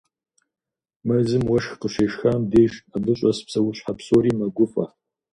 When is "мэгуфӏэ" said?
4.39-4.85